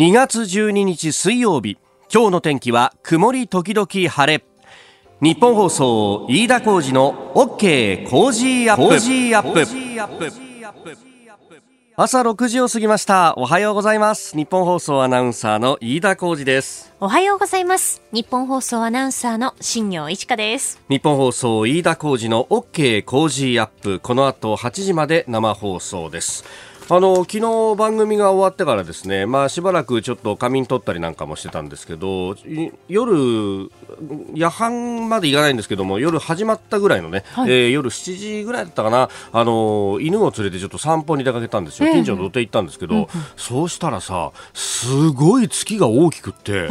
[0.00, 1.76] 2月12日水曜日。
[2.10, 4.42] 今日の天気は曇り時々晴れ。
[5.20, 9.62] ニッポン放送飯田浩司の OK Cozy up。
[11.96, 13.34] 朝6時を過ぎました。
[13.36, 14.34] おはようございます。
[14.34, 16.94] ニッポン放送アナウンサーの飯田浩司です。
[16.98, 18.00] おはようございます。
[18.10, 20.80] ニッポン放送アナウンサーの新行市佳です。
[20.88, 24.00] ニッポン放送飯田浩司の OK Cozy up。
[24.00, 26.46] この後8時まで生放送です
[26.92, 32.34] あの昨日番組が終わってからですね、まあ、しばらくちょっと仮眠取ったりなんかもしてたんですけど
[32.88, 33.70] 夜、
[34.34, 46.66] 夜半まで行かないんですけども夜始まったぐらいのね、はい、えー、夜7時ぐらいだったかなあの犬を連れてちょっと散歩に出かけたんですよ、近所の土手行ったんですけど、うんうん、そうしたらさすごい月が大きくって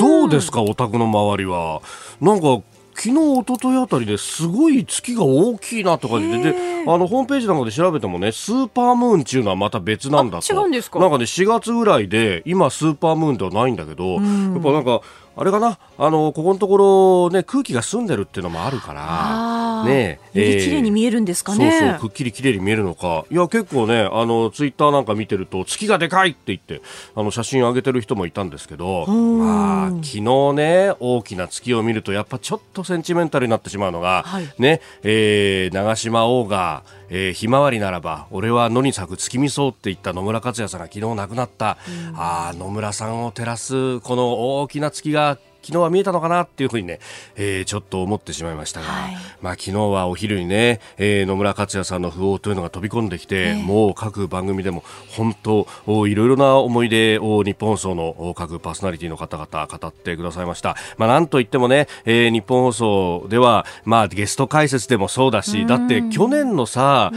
[0.00, 1.80] どうですか、お宅の周りは。
[2.20, 2.62] なんか
[2.96, 6.38] 昨日、一昨日あたりですごい月が大きいなとかで。
[6.38, 10.98] であのホームページなんかで調べてもねスーパームーンっていうのはまた別なんだと違うんですか。
[10.98, 14.20] なんかね4月ぐらいで今スーパームーンではないんだけど、やっ
[14.62, 15.00] ぱなんか
[15.36, 15.78] あれかな？
[15.98, 21.70] あのここのところ、ね、空気が澄んでるっていうのもあるから、ねえー、綺麗に見えるんですかね？
[21.70, 23.24] そうそうくっきり綺麗に見えるのか。
[23.30, 26.82] いや結構ねあのツイッターなんか見てると月がでかいって言って
[27.14, 30.20] あの写真上げてる人もいたんですけど、まあ、昨日
[30.54, 41.78] ね大きな月を見るとやっぱちょっとセンチメンタルになってしまうのが、はい、ねえー、長島王がえー、ひまわりならば俺は野に咲く月見草って言った野村克也さんが昨日亡くなった、
[42.10, 47.00] うん、あ野村さんを照らすこの大きな月が昨日は見えたのかなっていうふうにね、
[47.36, 54.84] えー、ちょっと思ってしまいましたが、はい、まあ昨日はお昼にね、えー、野村克也さんの訃報というのが飛び込んできて、えー、もう各番組でも
[55.16, 55.66] 本当
[56.06, 60.76] いろいろな思い出を日本放送の各パーソナリティの方々語ってくださいました。
[60.98, 67.10] まあなんといってもね、えー、日本放送ではまあゲスト解説でもそうだし、だって去年のさ、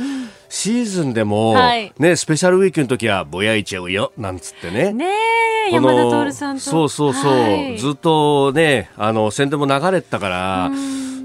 [0.49, 4.93] シーズンでも、はい、ね、スペシャルウィークの時はぼやいちゃうよなんつってね。
[4.93, 5.07] ね
[5.71, 10.71] 山田徹さんとそうそうそう、はい、ずっとねあの宣伝も流れてたから。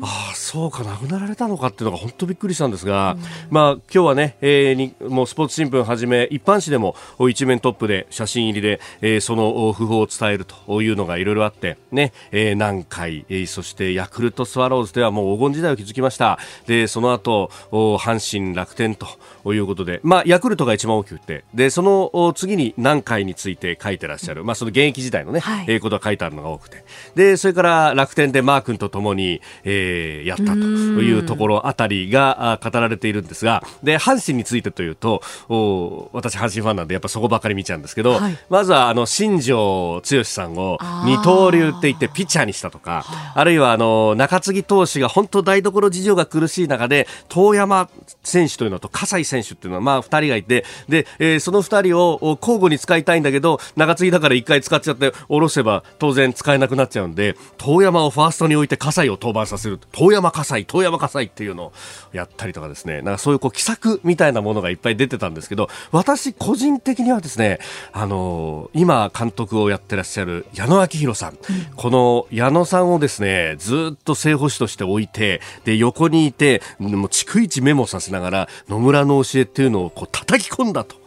[0.04, 6.96] ああそうかなくなられたのかっていうのが本当びっくりしたんですが、うん、まあ今日はね、えー、にもうスポーツ新聞はじめ一般紙でも
[7.30, 16.38] 一面トップで写真入りで、えー、その訃報を伝えるというのがいろいろあってね、えー、南海、えー、そしてヤクルトスワローズではもう黄金時代を築きました。
[16.66, 19.06] でその後阪神楽天と
[19.54, 20.00] いうことで。
[20.02, 21.44] まあヤクルトが一番大きくて。
[21.54, 26.84] でその次に南海について書いてらっしゃる、まあその現役時代のね、はい、えー、ことが書いてあるのが多くて。
[27.14, 33.62] でそれから楽天でマー君とともに、えーえー、やったというところあたりが語られているんですが。
[33.82, 43.04] で阪神についてというとお私、阪神ファンなんでやっぱそこばかり見ちゃうんですけど、はい、まずはあの新庄剛志さんを二刀流って言ってピッチャーにしたとか
[43.34, 47.88] あるいはあの中継ぎ投手が本当台所事情が苦しい中で遠山
[48.22, 59.78] 選手というのと葛西選手っていうのはまあ2人がいてで、えー、その2人を交互に使いたいんだけど中継ぎだから1回使っちゃって下ろせば当然使えなくなっちゃうんで遠山をファーストに置いて葛西を登板させる。
[59.92, 61.72] 遠山火災、遠山火災っていうのを
[62.12, 67.58] やったりとかですね、なんかそういうこう奇策みたいなものがいっぱい出てたんですけど、私個人的にはですね、
[67.92, 71.38] あのー、今監督をやってらっしゃる矢野明宏さん、うん、
[71.76, 81.02] この矢野さんをですね、ずっと正捕手として置いて、で、横にいて、もう逐一メモさせながら、野村の教えっていうのをこう叩き込んだと。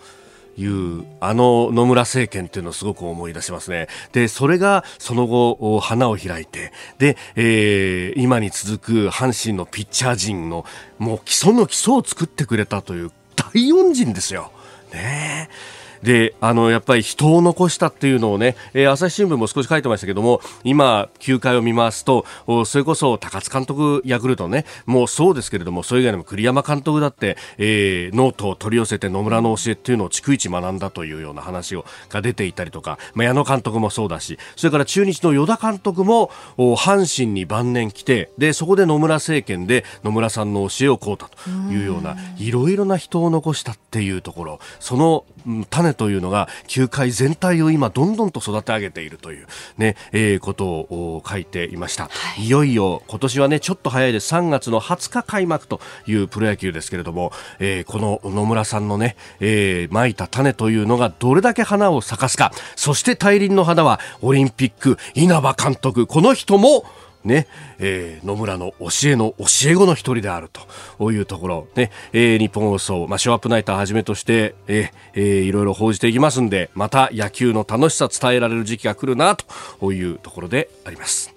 [0.58, 3.88] いうあの野村政権っていうのをすごく思い出しますね。
[4.14, 10.66] で、それがその後花を開いて、で、えー、今に続く阪神のピッチャー陣の
[10.98, 14.52] もう基礎の基礎を作ってくれたという大恩人ですよ。
[14.94, 15.85] ねえ。
[16.04, 22.26] であのやっぱり人を残したっていうのをね、えー、朝日新聞も少し書いてましたけども今、球界を見ますと
[22.66, 45.26] それこそ高津監督、ヤクルトねもうそうですけれどもそれ以外にも栗山監督だって、えー、ノートを取り寄せて野村の教えっていうのを逐一学んだというような話をが出ていたりとか、まあ、矢野監督もそうだしそれから中日の与田監督も阪神に晩年来てでそこで野村政権で野村さんの教えを請うたというようないろいろな人を残したっていうところその
[45.70, 49.48] 種というのが球界全体を今どんどんと育て上げているという
[49.78, 54.34] ね、えー、ことを書いていました、はい、いよいよ今年はねちょっと早いです。
[54.34, 62.52] 3月の20日開幕というプロ野球ですけれども、えー、この野村さんのね、えー、まいた種というのがどれだけ花を咲かすか。
[62.76, 66.86] そして大輪の花はオリンピック稲葉監督この人も
[67.26, 67.48] ね、
[67.80, 70.50] えー、野村の教えの教え子の一人である
[70.98, 81.36] というところ、ね、えー、日本放送、まあ、ショーアップナイターはじめとして、えーえー、いろいろ報じていきますんで、また野球の楽しさ伝えられる時期が来るなというところであります。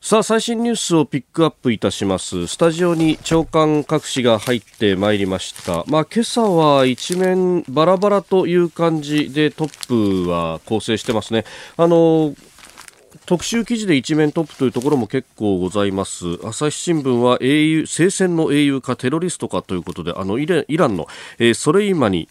[0.00, 2.46] さあ最新ニュースをピックアップいたします。
[2.46, 5.84] スタジオに長官各紙が入ってまいりました。
[5.86, 11.44] まあ今朝は一面バラバラという感じでトップは構成してますね。
[11.76, 12.34] あの
[13.26, 16.24] 特集記事で一面トップというところも結構ございます。
[16.44, 20.56] 朝日新聞は英雄聖戦の英雄かテロリストかということであのイラ
[20.86, 21.06] ンの、
[21.38, 22.28] えー、ソレイマニ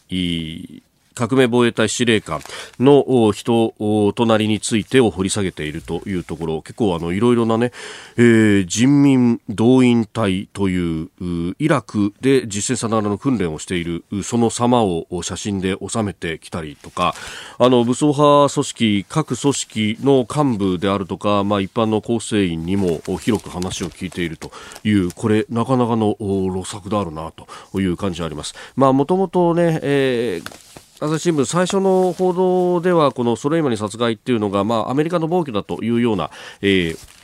[1.18, 2.42] 革命防衛隊司令官
[2.80, 3.74] の人
[4.16, 7.72] となりについてを掘り下げているというところ結構あのいろいろなね、
[8.18, 11.10] えー、人民動員隊という
[11.58, 17.16] イラクで実践さながらの訓練をしているその様を写真で収めてきたりとか
[17.58, 24.52] あの武装派組織各組織の幹部であるとか、まあ、一般の構成員にも広く話を聞いていると
[24.84, 27.31] いうこれなかなかの露作であるな
[27.72, 28.54] という感じがあります。
[28.75, 30.68] まあ、もともとね、えー
[31.00, 37.18] 朝日新聞最初の報道ではこのソレイマニ殺害っていうのが、まあ、アメリカの暴挙だというような、えー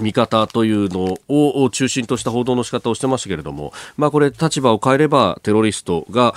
[0.00, 6.34] 見方というのを中心とした報道の仕方をしてましたけれども、まあこれ立場を変えればテロリストが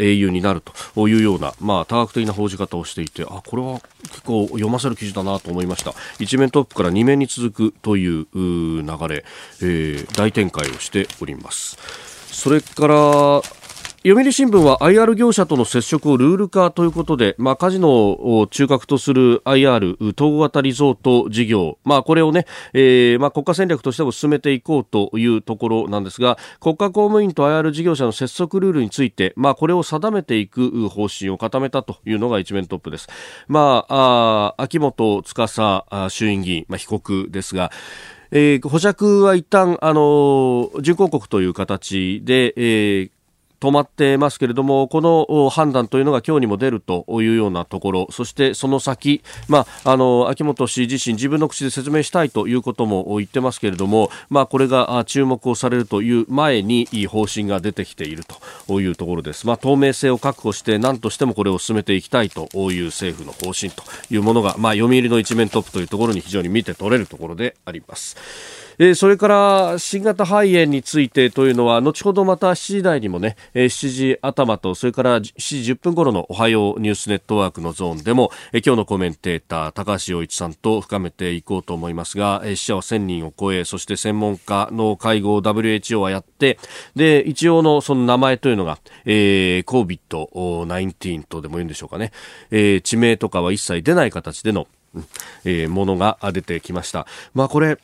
[0.00, 0.62] 英雄になる
[0.94, 5.92] というような、まあ多角的な報じ方をしていて、あ、これは結構読ませる記事だなと思いました。
[6.18, 9.24] 一面トップから二面に続くという流れ、
[9.60, 11.76] えー、大展開をしております。
[12.32, 13.42] それから、
[14.06, 33.08] 読売新聞は IR 業者との接触をルール化ということで、まあ、カジノを中核とする IR 統合型リゾート事業、まあ、これをね、えーまあ、国家戦略としても進めていこうというところなんですが国家公務員と IR 事業者の接続ルールについて、まあ、これを定めていく方針を固めたというのが一面トップです。
[33.48, 37.72] まあ、あ秋元司衆院議員、まあ、被告ですが、
[38.30, 43.10] えー、保釈は一旦、あの準抗告という形で、えー、
[43.60, 58.24] 止まってますけれども、この判断というのが今日にも出るというようなところ、そしてその先、まあ、あの、秋元氏自身自分の口で説明したいということも言ってますけれども、まあ、これが注目をされるという前に方針が出てきている
[58.66, 59.46] というところです。
[59.46, 68.67] まあ、透明性を確保して何としてもこれを進めていきたいという政府の方針というものが、まあ、読売の一面トップというところに非常に見て取れるところであります。
[68.78, 86.58] えー、それから新型肺炎についてというのは後ほどまた7時台にもね、えー、7時頭とそれから7時10分頃のおはようニュースネットワークのゾーンでも、えー、今日のコメンテーター高橋洋一さんと深めていこうと思いますが、えー、死者は1000人を超えそして専門家の会合を WHO はやって
[86.94, 92.12] で一応のその名前というのが、えー、COVID-19 とでも言うんでしょうかね、
[92.50, 94.68] えー、地名とかは一切出ない形での
[95.44, 97.06] えー、ものが出てきました。
[97.34, 97.78] まあこれ、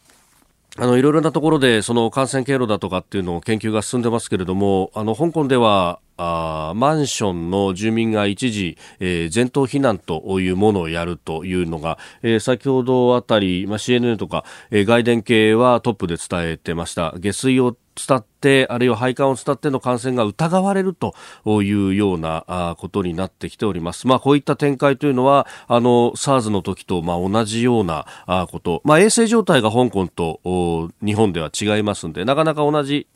[0.76, 17.14] あの、いろいろなところで、その感染経路だとかっていうのを研究が進んでますけれども、あの、香港では、あマンションの住民が一時、えー、全島避難というものをやるというのが、えー、先ほどあたり、まあ、CNN とか、えー、外電系はトップで伝えてました。
[17.18, 21.14] 下水を伝って、あるいは配管を伝っての感染が疑われると
[21.62, 24.06] いうようなことになってきております。
[24.06, 28.06] まあ、こういった展開というのは、あの、SARS の時と、まあ、同じような
[28.50, 28.82] こと。
[28.84, 33.06] まあ、衛生状態が香港と日本では違いますんで、なかなか同じ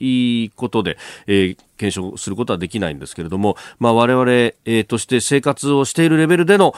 [0.56, 0.96] ことで、
[1.26, 6.74] えー、検証することはできないんですけれども、まあ、我々、えー、として生活をしているレベルでの、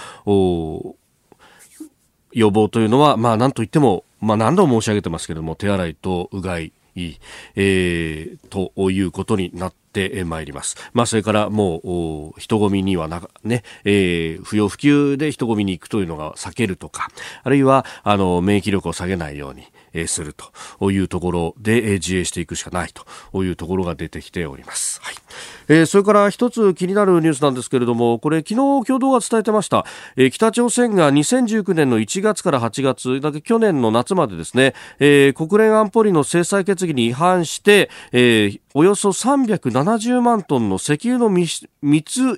[2.32, 10.76] 予防というのは、まあ、なんといっても、まあ、何度も申し上げてますけれども、手洗いとうがい、えー、ということになってまいります。
[10.92, 17.10] まあ、それからもう、人混みにはな、ね、えー、不要不急で人混みに行くというのが避けるとか、
[17.42, 22.90] あるいは、あの、免疫力を下げないように、え、するというところで、え、自衛していくしかない
[23.32, 25.00] というところが出てきております。
[25.02, 25.14] はい。
[25.70, 29.86] えー、それから一つ気になるニュースなんですけれども、これ昨日共同が伝えてました。
[30.16, 41.68] えー、北朝鮮が2019年の1月から8月、だけ去年の夏までですね、えー、国連安保理の制裁決議に違反して、え、およそ370万トンの石油の密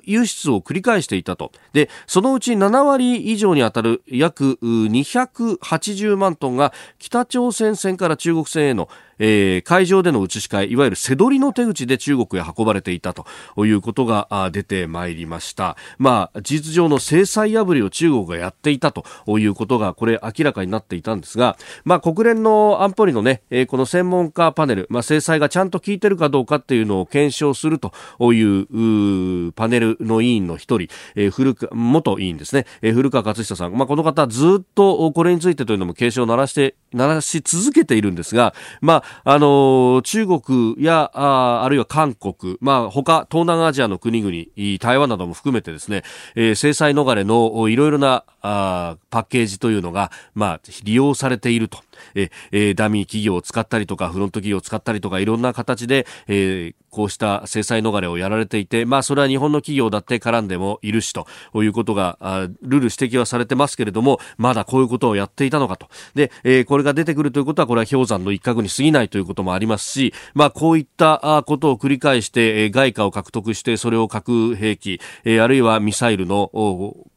[0.03, 1.51] 輸出を繰り返していたと。
[1.73, 8.89] で、そのうち7割以上に当たる約280万トンが北朝鮮線から中国線への
[9.19, 13.25] えー、海上での移し替えいわゆる背取りの手口で中国へ運ばれていたと
[13.65, 19.05] いうことが出てまいりました、まあ、事実上の制裁破りを中国がやっていたと
[19.39, 27.93] いうことがこれ明らかになっていたんですが、まあ、国連の安保理のね、えー、この専門家パネル、まあ、制裁がちゃんと効いてるかどうかっていうのを検証すると
[28.33, 46.03] いうパネルの委員の一人、えー、古元委員ですね、えー、古川勝久さん、まあ、この方ずっとこれについてというのも警鐘を鳴らして鳴らし続けているんですが、まああの中国やああるいは韓国、まあ、他東南アジアの国々台湾なども含めてですね、
[46.35, 51.79] えー、制裁逃れのいろいろなあパッケージというのが、まあ、利用されていると。
[52.15, 65.87] えー、ダミー企業を使ったりとか、フロント企業を使ったりとか、いろんな形で、えー、こうした制裁逃れをやられていて、まあ、それは日本の企業だって絡んでもいるしということが、あルール指摘はされてますけれども、まだこういうことをやっていたのかと。
[66.13, 76.51] で、えー、これが出てくるということは、これは氷山の一角に過ぎないということもありますし、まあ、こういったことを繰り返して、えー、外貨を獲得して、それを核兵器、えー、あるいはミサイルの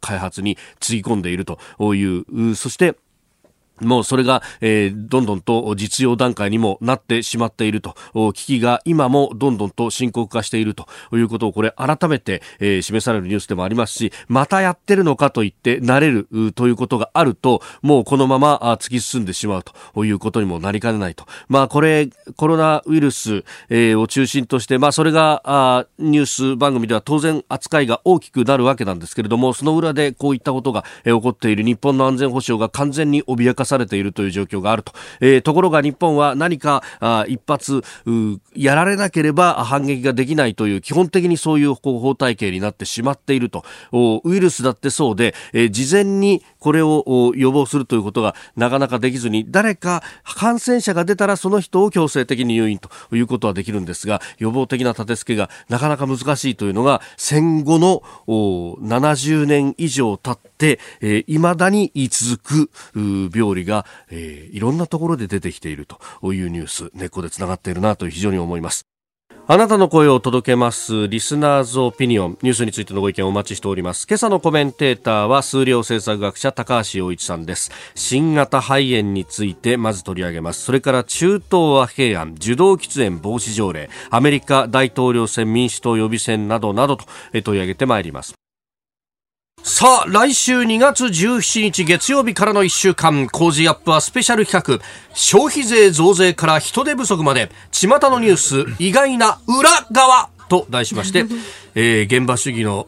[0.06, 1.58] 開発につぎ込んでいると
[1.94, 2.96] いう、そして、
[3.80, 7.94] もうそれが、えー、どんどんと実用段階にもなってしまっていると、
[8.32, 10.86] 危機が今もどんどんと深刻化していると。
[11.12, 19.64] いうことをこれ改めて、えー、示されるニュースでもありますし、またやってるのかと言って慣れるということがあると、もうこのまま突き進んでしまう
[19.94, 21.26] ということにもなりかねないと。
[21.48, 31.64] まあこれ、コロナウイルス、えー、を中心として、まあそれがあニュース番組では当然扱いが大きくなるわけなんですけれども、その裏でこういったことが、えー、起こっている。
[31.64, 37.82] 日本の安全保障が完全に脅かされているという状況があると、えー、ところが日本は何かあ一発
[38.54, 43.64] やられなければ反撃ができないという基本的にそういう方法体系になってしまっていると。
[44.24, 68.86] ウイルスだってそうで、えー、事前にこれを予防するということがなかなかできずに誰か感染者が出たらその人を強制的に入院ということはできるんですが予防的な立て付けがなかなか難しいというのが戦後の70年以上経って、えー、だに続く病理が、えー、いろんなところで出てきているというニュース根っこでつながっているなと非常に思います。
[69.48, 74.04] あなたの声を届けますリスナーズオピニオンニュースについてのご意見をお待ちしております。
[74.08, 77.70] 今朝のコメンテーターは数量政策学者高橋洋一さんです。
[77.94, 80.64] 新型肺炎についてまず取り上げます。
[80.64, 81.46] それから中東
[81.76, 83.88] 和平案受動喫煙防止条例。
[84.10, 88.34] アメリカ大統領選民主党予備選などなどと取り上げてまいります。
[89.68, 100.35] さあ、来週2月17日月曜日からの1週間、工事アップはスペシャル企画、消費税増税から人手不足まで、巷のニュース、意外な裏側。
[100.48, 101.26] と題しまして、
[101.74, 102.86] えー、現場主義の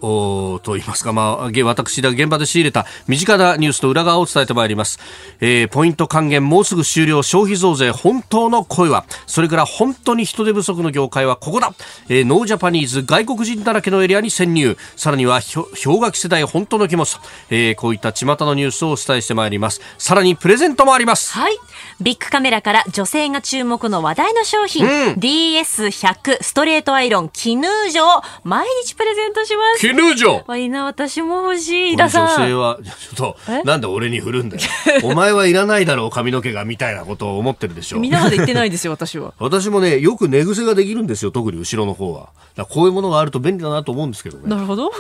[0.63, 4.99] と言いますか、まあ、私が現場で仕入れた身近なニュースと裏側を伝えてまいります、
[5.41, 9.05] えー、ポイント還元もうすぐ終了消費増税本当の声は。
[9.27, 11.75] それから本当に人手不足の業界はここだ、
[12.09, 14.77] えー、ノージャパニーズ外国人だらけのエリアに潜入。
[14.97, 15.41] さらには
[15.83, 17.17] 氷河期世代本当の気持ち、
[17.51, 19.81] えー、こういった巷のニュースをお伝えしてまいります。
[19.99, 21.33] さらにプレゼントもあります。
[21.33, 21.59] はい。
[22.01, 28.05] ビッグカメラから女性が注目の話題の商品、うん、DS100 ストレートアイロン絹城
[28.45, 29.81] 毎日プレゼントします。
[29.81, 31.97] 絹城いいな、私も欲しい。
[31.97, 32.19] 女性
[32.53, 32.79] は、
[33.17, 34.63] ちょっと、なんで俺に振るんだよ。
[35.03, 38.01] お前はいらないだろう、髪の毛が、みたいなことを思ってるでしょ。
[38.01, 39.33] みんなまで言ってないですよ、私は。
[39.41, 42.29] 私もね、よく寝癖ができるんですよ、特に後ろの方は。
[42.67, 44.45] こういうものがあると便利だなと思うんですけどね。
[44.47, 44.91] なるほど。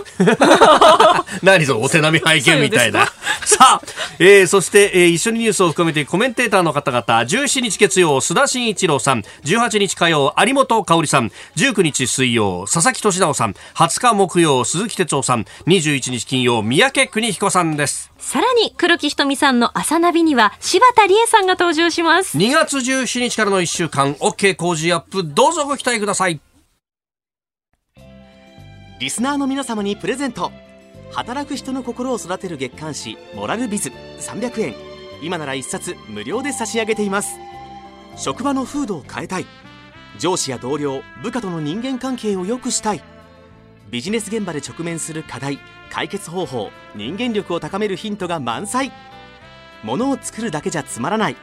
[1.43, 3.07] 何そのお手並み拝見みたいな。
[3.45, 3.83] さあ、
[4.21, 18.12] えー、そして、えー、一緒にニュースを含めてコメンテーターの方々、17日月曜、須田慎一郎さん、18日火曜、有本香里さん、19日水曜、佐々木俊直さん、20日木曜、鈴木哲夫さん、21日金曜、三宅邦彦さんです。
[18.18, 22.37] さらに、黒木ひとみさんの朝ナビには、柴田理恵さんが登場します。
[22.38, 26.40] 2月17日からの1週間、OK 工事アップ、どうぞご期待ください。
[29.00, 30.50] リスナーの皆様にプレゼント。
[31.12, 33.90] 働く人の心を育てる月刊誌「モラルビズ」
[34.21, 34.75] 300円
[35.23, 37.38] 今なら1冊無料で差し上げています
[38.16, 39.47] 職場の風土を変えたい
[40.19, 43.03] 上司や同僚部下との人間関係を良くしたい。
[43.91, 45.59] ビジネス現場で直面する課題
[45.91, 48.93] 解決方法人間力を高めるヒントが満載。
[49.83, 51.37] ものを作るだけじゃつまらない。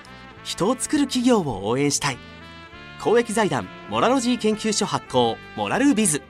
[0.44, 2.18] 人を作る企業を応援したい。
[3.02, 6.22] 公益財団モラロジー研究所発行モラルビズ。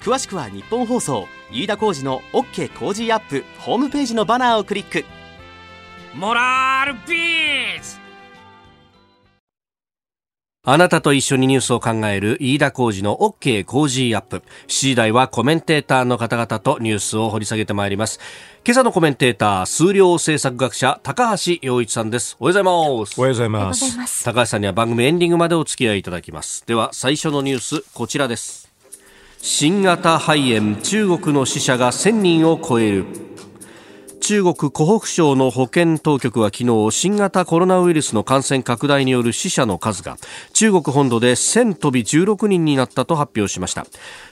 [0.00, 5.04] 詳しくは日本放送飯田浩司の OK 工事アップホームページのバナーをクリック。
[6.14, 8.03] モラルビズ！
[10.66, 14.42] あなたと一緒にニュースを考える飯田浩二の OK 工事アップ。
[14.66, 18.18] 7時台はコメンテーターの方々とニュースを掘り下げてまいります。
[18.64, 22.38] 今朝のコメンテーター、数量政策学者、高橋洋一さんです。
[22.40, 23.20] おはようございます。
[23.20, 24.24] おはようございます。
[24.24, 26.64] 高橋さんには番組エンディングまでお付き合いいただきます。
[26.66, 28.72] では、最初のニュース、こちらです。
[29.42, 33.04] 新型肺炎、中国の死者が1000人を超える。
[34.20, 40.16] 中国湖北省の保健当局は昨日新型コロナウイルスの感染拡大による死者の数が
[40.52, 43.86] 中国本土で1000飛び16人になったと発表しました。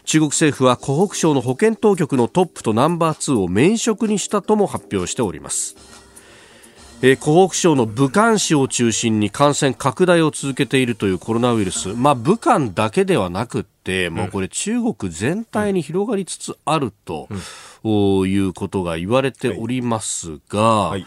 [0.05, 6.02] 中国政府は湖北省の保健当局のトップとナンバー2を免職にしたとも発表しております。
[7.05, 17.29] えー、湖北省の武漢市を中心に感染拡大を続けているというコロナウイルス、まあ、武漢だけではなくて、もうこれ中国全体に広がりつつあると、
[17.83, 21.01] うん、いうことが言われておりますが、はい。
[21.01, 21.07] は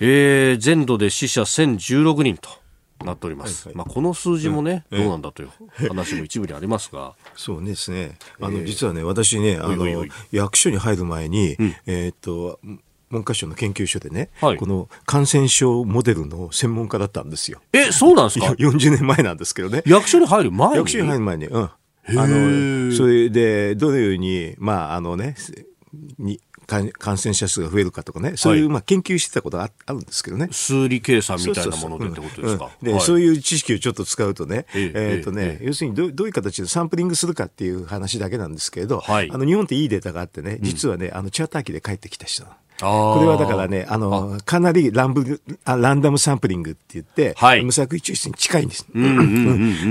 [0.00, 2.50] えー、全土で死者1016人と。
[3.04, 7.14] なっております、はいはい、まあ、この数字もね、うん、どうなんだという話も一部にありますが。
[7.36, 8.18] そうですね。
[8.40, 9.86] あの、実はね私ねあの
[10.32, 12.58] 役所に入る前に、うん、えー、っと
[13.10, 17.60] 文科省の研究所でね、はい、この感染症モデルの専門家だったんですよ。
[17.72, 19.82] え、そうなんですか ?40 年前なんですけどね。
[19.86, 20.76] 役所に入る前に？
[20.76, 21.62] 役所に入る前に、うん。
[21.62, 21.70] あ
[22.10, 25.36] の、それで、どのように、まあ、あのね、
[26.18, 30.48] に、感染者数が増えるかとかね、そういう、まあ、研究してたことがあるんですけどね。
[30.52, 32.70] 数理計算みたいなものでってことですか？
[32.82, 42.44] で、そういう知識をちょっと使うとね、えっ、とね、要するにどどういう形でサンプリングするかっていう話だけなんですけれど、あの、日本っていいデータがあってね、実はね、あの、チャーター機で帰ってきた人
[42.80, 48.86] これはだからね、あの、かなりランブあランダムサンプリングって言って、はい、無作為抽出に近いんです。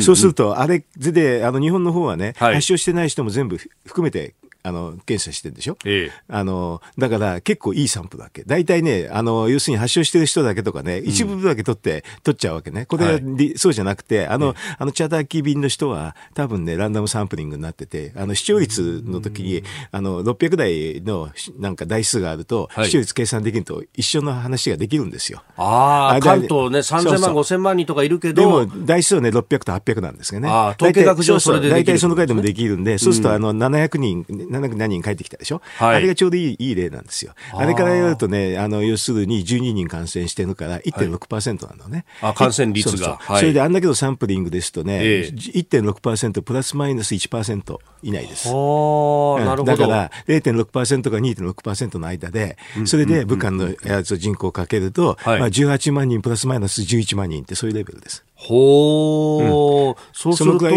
[0.02, 4.36] そうすると、あれで、あの、日本の方はね、はい、発症してない人も全部含めて
[4.68, 8.44] あの、検査してるでしょ、ええ、あの、だから結構いいサンプルだけ？
[8.44, 12.86] 大体ね、あの、要するに発症してる人だけとかね、一部だけ取って、取っちゃうわけね。
[12.86, 25.44] これは、はい、そうじゃなくて、あの、あの、チャーター機便の人は、多分ね、ランダムサンプリングになってて、あの、視聴率の時に、あの、600台の、なんか台数があると、視聴率計算できると一緒の話ができるんですよ。
[25.56, 28.42] ああ、関東ね、3000万、5000万人とかいるけど。
[28.42, 30.50] でも、台数はね、600と800なんですよね。
[30.50, 31.84] ああ、統計学上それでできる、ね。
[31.84, 34.26] 大体その回でもできるんで、そうすると、あの、700人、
[34.60, 37.34] 700何人帰ってきたでしょ、はい、あれがちょうどいいいい例なんですよ。
[37.54, 42.06] あれからやるとね、あの要するに12人感染してるから1.6%なのね。
[42.20, 42.98] はい、あ感染率が。
[42.98, 48.50] そうそうはい、それであんだけどサンプリングですとね、えー、1.6%プラスマイナス1%以内です。
[48.50, 58.24] うん、なるほどだから0.6%か2.6%の間で、それで武漢のやつ人口をかけると、まあ、18万人プラスマイナス11万人ってそういうレベルです。
[58.36, 60.60] ほー、うん、そうすると。
[60.60, 60.76] その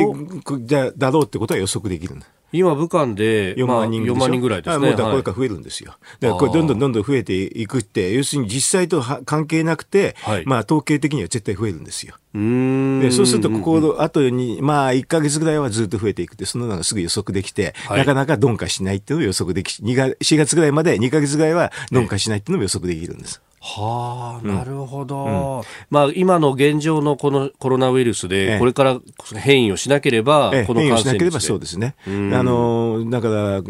[0.56, 2.26] ぐらいだろうってことは予測できるんだ。
[2.52, 4.90] 今、武漢で4万人,、まあ、4万人ぐらいですね。
[4.90, 5.94] もうこれから増えるんですよ。
[6.20, 12.14] だからこれどんどんどんどん増えていくって、要するに実際と関係なくて、はい、まあ統計的には絶対増えるんですよ。
[12.32, 23.40] うんでそうすると、ここ、あとに、まあ1か月ぐらいはずっと増えていくって、そののがすぐ予測できて、はい、なかなか鈍化しないっていうのを予測でき、4月ぐらいまで2か月ぐらいは鈍化しないっていうのも予測できるんです。
[23.62, 28.98] はあ、なるほど、うん、まあ、今の現状のこのコロナウイルスで、これから
[29.36, 31.94] 変異をしなければ、この変異をしなければそうですね。
[32.06, 32.08] あ
[32.42, 33.62] のだから、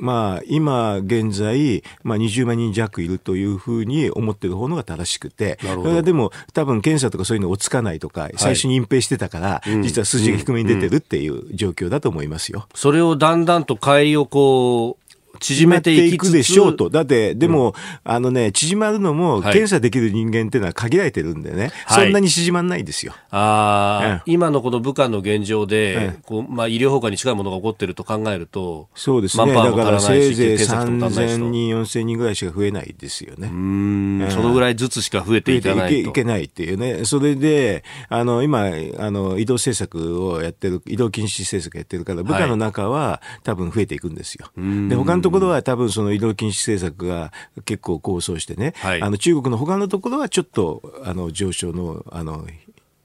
[0.00, 5.58] まあ、今現在、まあ、20万人弱いるというふうに思ってる方のが正しくて、
[6.02, 12.66] でも、多分検査とかそういうのをつかないとか、最初に隠蔽してたから、はい、実は数字が低めに出てるっていう状況だと思いますよ。
[12.74, 15.03] それをだんだんと帰りをこう、
[15.40, 16.90] 縮めていくでしょうと。
[16.90, 23.14] だって、でも、うん、あのね、縮まるのも、検査できる人間っていうのは限られてるんでね、はい、そんなに縮まんないですよ。
[23.30, 29.52] ああ、うん、今のこの武漢の現状で、こうまあ、医療崩壊に近いものが起こってると考えると、そうですね。
[29.52, 33.48] だからせいぜい3000人、4000人ぐらいしか増えないですよね。
[33.52, 36.10] うん、そのぐらいずつしか増えていかないと。
[36.10, 37.04] いけないっていうね。
[37.04, 44.50] それで、あの、今、あの、移動政策をやってる、移動禁止政策やってるから、武漢の中は多分増えていくんですよ。
[44.88, 47.32] で、他のところは多分その移動禁止政策が
[47.64, 52.46] 結構構想してね、はい、あの中国の他のところはちょっとあの上昇のあの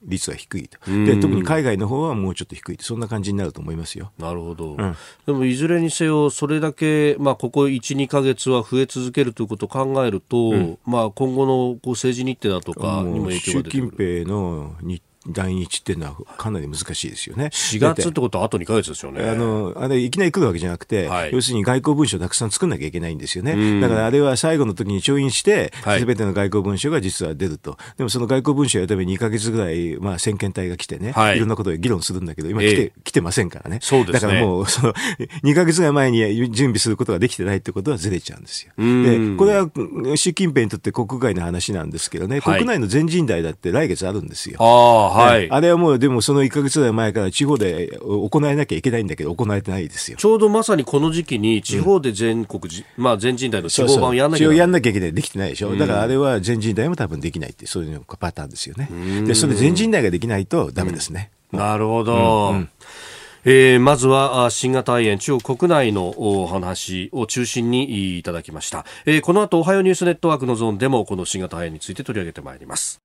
[0.04, 0.78] 率は低いと。
[1.06, 4.12] で特に海外の方はもうちょっと低いそんな感じになると思いますよ。
[4.18, 13.92] なるほど、うん、でもいずれにせよそれだけ、まあ、ここ1、2か月は増え続けるということを考えると、うん、まあ、今後のこう政治日程だとかにも影響が出てくる。
[13.92, 17.46] 習近平の日来日っていうのはかなり難しいですよね。
[17.52, 19.30] 4月ってことはあと2か月ですよね。
[19.30, 23.82] あの、あれいきなり来るわけじゃなくて、はい、要するに外交文書をたくさん作んなきゃいけないんですよね。
[23.82, 27.78] だからあれは最後の時に調印して、すべての外交文書が実は出ると。
[27.98, 33.80] でもその外交文書をやるために2か月ぐらい、まあ先見隊が来てね、はい、いろんなことを議論するんだけど、今来て、えー、来てませんからね。
[33.82, 34.20] そうですね。
[34.20, 34.94] だからもう、その、
[35.44, 38.72] 2か月ぐらい前に準備することができてないってことはずれちゃうんですよ。
[38.78, 39.70] で、これは
[40.16, 44.58] 習近平にとって国外の話なんですけどね、国内の全人代だって来月あるんですよ。
[44.60, 45.50] ああ、はい。
[45.50, 50.17] あれはもうでもその1か月ぐらい前から地方で行えなきゃいけないんだけど、行えてないですよ。
[50.17, 54.58] ちょうどまさにこの時期に、地方で全国、うん、まあ、全人代の地方版をやんなきゃいけない。
[54.58, 55.13] やんなきゃいけない。
[55.13, 55.76] できてないでしょ。
[55.76, 58.89] だからあれは全人代も多分できないって、そういうパターンですよね。
[59.26, 61.32] で、それ全人代ができないとダメですね。
[61.52, 62.52] なるほど。
[62.52, 62.69] うん
[63.45, 73.00] えー、まずは新型肺炎中国国内のお話を中心にいただきました、えー、この後おはようニュースネットワークのゾーンでもこの新型肺炎について取り上げてまいります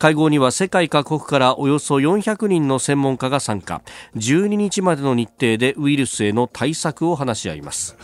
[0.00, 3.80] 会合には世界各国からおよそ400人の専門家が参加。
[4.16, 7.96] 12日までの日程でウイルスへの対策を話し合います。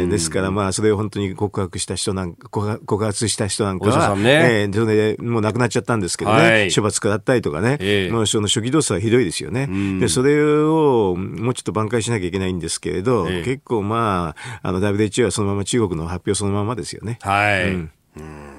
[0.06, 9.68] ー、ですからまあ、それを本当に告白した人なんか、告発した人なんかは、ね、えー、それでもう亡くなっちゃったんですけどね、はい、処罰下ったりとかね、えー、もうその初期動作はひどいですよね。
[10.00, 10.73] で、それを、
[11.16, 17.20] もうちょっと挽回しなきゃいけないんですけれど、え結構まあ、あの WHO はそのまま中国の発表そのままですよね。
[17.22, 17.72] はい。
[17.72, 18.54] うん、うん。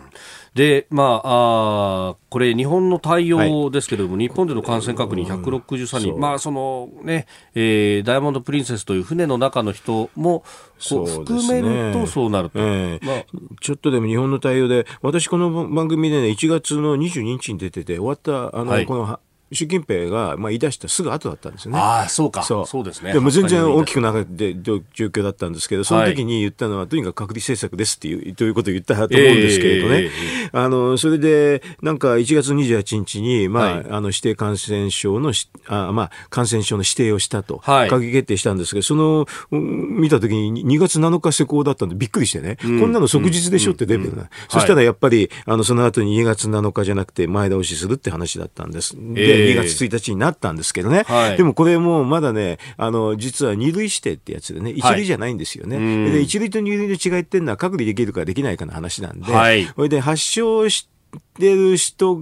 [0.54, 10.44] で、まあ、あこれ、日本の対応ですけれども、はい、日本での感染確認163人、うん、まあ、そのね、えー、ダイヤモンド・プリンセスという船の中の人も、
[10.88, 13.24] こう含めるとそうなると、えー、まあ、
[13.60, 19.18] ちょっとでも日本の対応で、私、この番組でね、1月の22日に出てて、終わった、あの、はい、この
[19.52, 21.78] 習近平が、まあ、言い出したすぐ後だったんですよね。
[21.78, 22.42] ああ、そうか。
[22.42, 23.12] そうそうですね。
[23.12, 30.02] でも全然大きくなくて状況だったんですけど、その時に言ったのは、とにかく隔離政策ですっていう、ということを言ったと思うんですけれどね。
[30.02, 35.32] えー、あの、それで、なんか1月28日に、まあ、はい、あの、指定感染症の
[35.66, 44.28] あ、まあ、感染症の指定をしたと、はい、閣議決定したんですけど、その、見た時に2月7日施行だったんでびっくりしてね、うん、こんなの即日でしょってレベルな。
[44.48, 48.96] そしたらやっぱり、あの、その後に2月7日じゃなくて前倒しするって話だったんです。
[48.96, 55.76] で、2月1日になったんですけどね、はい、でもこれもまだね、あの実は二類指定ってやつでね、一類じゃないんですよね。
[55.76, 62.20] はい、で一類と二類の違いっていうのは、隔離できるかできないかの話なんで、はい、それで発症しってる人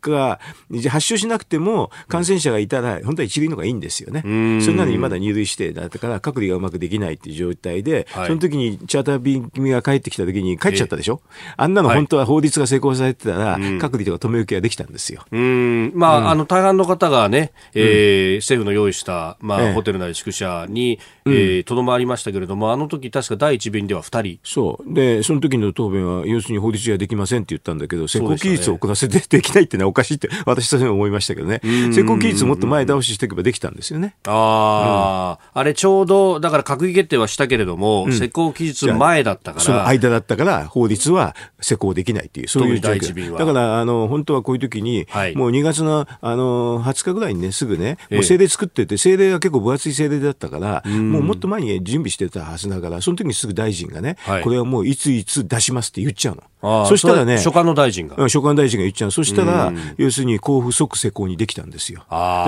[0.00, 0.40] が、
[0.88, 4.20] 発症しなくても感染者がいたら、本当は一類のがいいんですよね。
[4.62, 11.20] それなのにまだ入類してだったから、隔離がうまくできないっていう状態で、はい、その時にチャーター便が帰ってきた時に帰っちゃったでしょ？
[11.56, 15.24] あんなの本当は法律が成功されてたら、隔離とか止め受けができたんですよ。
[15.30, 15.92] うん。
[15.94, 24.40] まあ、うん、あの、大半の方がね、えー、政府の用意した、まあ、ホテルなり宿舎に、えー、とどまりましたけれども、あの時確か第一便では2人。
[24.42, 24.94] そう。
[24.94, 31.60] で、その時の答弁は、要するに法律じゃできませんって言ったんだけど、施工期日を遅らせてできないってのはおかしいって、私として思いましたけどね。
[31.92, 34.14] 施工期日もっと前倒ししていけばできたんですよね。
[34.26, 39.64] ああ、うん、あれちょうど、だから閣議決定はしたけれども、うん、施工期日前だったから。
[39.64, 43.38] その間だったから、法律は施工できないっていう、そういう状況。
[43.38, 56.42] だから、あの、本当はこういう時に、はい、もう2月の、あの、20日ぐらいにね、すぐね、もう政令作ってて、政令が結構分厚い政令だったから、もうもっと前に準備してたはずだから、その時にすぐ大臣がね、はい、これはもういついつ出しますって言っちゃうの。
[56.86, 58.23] そしたらね、所管の大臣が。
[58.28, 59.10] 所管大臣が言っちゃう。
[59.10, 62.04] そしたら、要するに交付即施行にできたんですよ。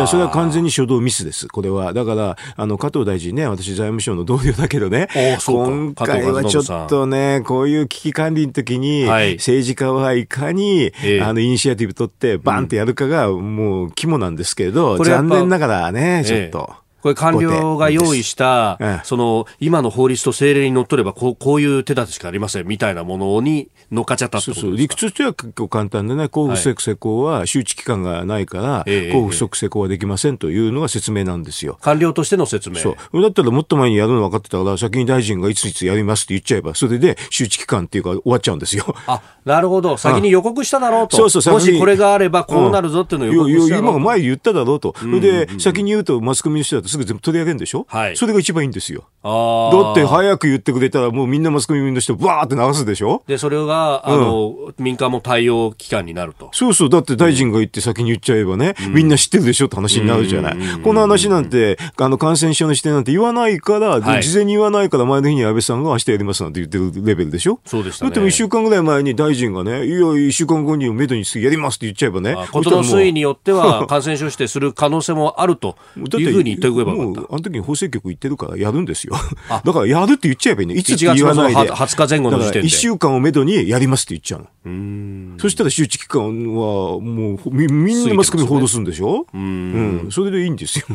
[0.07, 1.93] それは完全に初動ミスです、これは。
[1.93, 5.09] だから、あの、加藤大臣ね、私財務省の同僚だけどね、
[5.47, 16.86] 今回はちょっとね、こういう危機管理の時に、政治家はいかに、あの、イニシアティブ取って、バンってやるかが、もう肝なんですけど、残念ながらね、ちょっと。
[17.07, 24.77] これ官僚が用意した、その、今の法律と政令にのっとれば、こう、こういう手立てしかありません、みたいなものに乗っかっちゃったそうそう。
[24.77, 31.79] 理屈としては結構簡単でね、交付即施行は周知期間がないから、交付即施行はできませんというのが説明なんですよ。
[31.81, 32.77] 官僚としての説明。
[32.77, 33.23] そう。
[33.23, 38.97] だったらもっと前にやるの分かってたから、先に大臣がいついつやりますって言っちゃえば、それで周知期間っていうか終わっちゃうんですよ。
[39.07, 39.97] あ、なるほど。
[39.97, 41.17] 先に予告しただろうと。
[41.17, 44.95] そうそう、もしこれがあればこうなるぞっていうのを予告した今前言っただろうと。
[44.99, 47.87] それで、先に言うとマスコミの人だとすぐ全部取り上げるんでしょ？
[47.89, 48.17] はい。
[48.17, 49.05] それが一番いいんですよ。
[49.23, 53.23] だって早く言ってくれたらもうみんなマスコミの人バーって流すでしょ？
[53.27, 56.49] で、それが、あの、民間も対応機関になると。
[56.53, 56.89] そうそう。
[56.89, 60.57] だって大臣が言って先に言っちゃえばね、うん、みんな知ってるでしょって話になるじゃない。
[60.83, 67.61] この話なんて、あの、感染症の視点なんて言わないから、はい、事前に言わないから前の日に安倍さんが明日やりますなんて言ってるレベルでしょ？
[67.65, 72.37] そうでした、ね、だって一週間ぐらい前に大臣がね、いや、一週間後にめどにやりますって言っちゃえばね。
[72.53, 77.35] ことの推移によっては感染症指定する可能性もあるというふうに言っておけばよかった。
[77.35, 79.15] あの時に法制局言ってるからやるんですよ。
[79.65, 80.75] だからやるって言っちゃえばいいね。
[80.75, 81.73] いつって言わないで。
[81.73, 82.69] 20日前後の時点で。
[82.69, 85.37] 1週間をめどにやりますって言っちゃうの。
[85.39, 86.23] そしたら周知期間
[86.55, 89.27] はもうみみんなマスコミ報道するんでしょ？
[89.33, 90.87] うん、それでいいんですよ。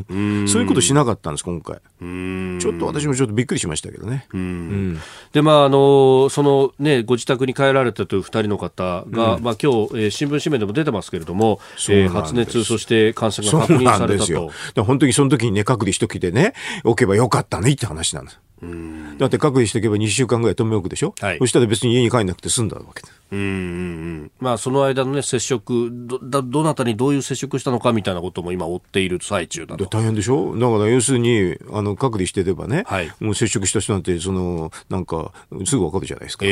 [0.48, 1.78] そういうことしなかったんです、今回。
[2.60, 4.28] ちょっと私もちょっとびっくりしましたけどね。
[5.32, 14.84] で、まあ、あの、そのね、ご自宅に帰られたという2人の方が、まあ今日、えー、新聞紙面でも出てますけれども、えー、発熱、そして感染が確認されたと。
[14.84, 16.54] 本当にその時にね、隔離しときでね、
[16.84, 18.40] 置けばよかったねって話なんです。
[19.18, 29.86] だって隔離しておけば2週間ぐらい止め置くでしょ、はい、そしたら別に家に帰んなくて済んだわけうんうんうんまあ、その間の、ね、接触どどなたにどういう接触したのかみたいなことも今追っている最中だと。
[29.86, 30.54] 大変でしょ？
[30.58, 35.32] だから要するにあの隔離してればね、はい、もう接触した人なんてそのなんか
[35.66, 36.52] すぐ分かるじゃないですか、えー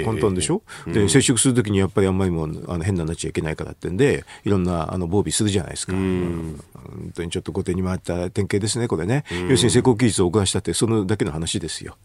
[0.00, 11.96] えー、簡単でしょ、えー、で、接触するときにやっぱりあんまりもあの変なになっちゃいけないからってんでいろんなあの防備するじゃないですか、うん、本当にちょっと後手に回った典型ですねこれね、要するに施工期日を遅らしたってそのだけの話ですよ。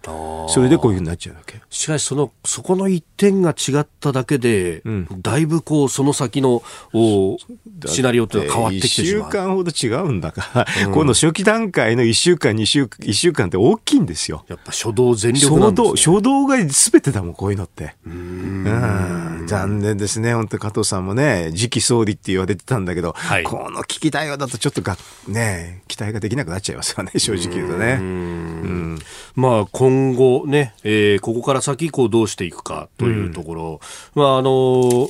[0.47, 1.61] それでこういうふうになっちゃうわけ。
[1.69, 7.37] しかしそのそこの一点が違っただけで、うん、だいぶこうその先のお
[7.85, 9.29] シナリオって変わってきてしまう。
[9.29, 14.45] 1週間ほど違うんだから、うん、この初期段階の1週間2週1週間って大きいんですよ。
[14.47, 17.95] やっぱ初動全力なんです、ね、初動が全てだもんこういうのって。
[18.05, 19.45] うん。
[19.47, 24.97] 残念ですね本当加藤さんもね次期総理って言われてたんだけど、はい、この危機対応だとちょっとが
[25.27, 27.97] ね期待ができなくなっちゃいますよね正直言うとね。
[27.99, 28.99] うん。
[29.35, 33.79] まあ今後ね、えー、ここから先こうどうしていくかというところ、うん、
[34.15, 35.09] まああの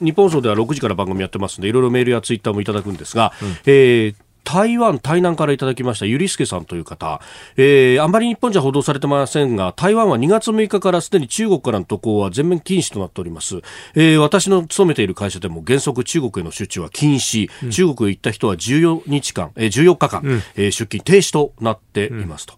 [0.00, 4.14] 日本放送では6時から番組やってますんでいろいろメールやツイッターもいただくんですが、うん、えー
[4.52, 7.22] 台湾、台南からいただきましたゆりすけさんという方、
[7.56, 13.62] えー、あんまり日本じゃ報道されてませんが台湾は2月6日からすでに中国からの渡航は全面禁止となっております、
[13.94, 22.54] えー、私の勤めている会社でも原則中国への出張は禁止、うん、中国へ行った人は14日間、えー、14日間、うん、えー、出勤停止となっていますと、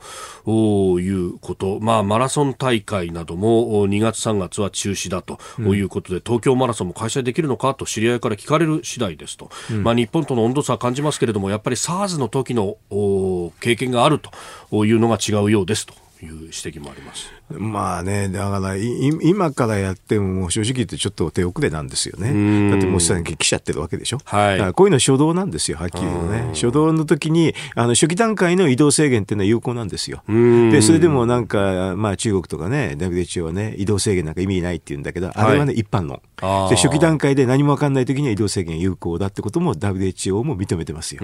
[0.47, 5.39] うん、いうこと、まあ、マラソン大会なども2月3月は中止だと。
[5.75, 9.51] いうことで、東京マラソンも開催できるのかと知り合いから聞かれる次第ですと、
[9.83, 12.79] まあ、日本との温度差は感じますけれどもやっぱりり SARS の時の
[13.61, 14.18] 経験がある
[14.70, 15.92] というのが違うようですと
[16.23, 17.31] いう指摘もあります。
[17.51, 22.71] まあね、だから今からやっても正直言ってちょっと手遅れなんですよね。
[22.71, 24.19] だってもうすでに来ちゃってるわけでしょ。
[24.25, 24.59] はい。
[24.59, 26.49] だからこういうの初動なんですよ、はっきり言うとね。
[26.55, 30.23] 初動の時に、あの初期段階の移動制限っていうのは有効なんですよ。
[30.27, 36.23] で、それでもなんか、まあ中国とかね、WHO はね、移動制限なんか意味ないって言うんだけど、あれはね、一般の。
[36.71, 41.21] で、初期段階で何もわかんない時には移動制限有効だってことも WHO も認めてますよ。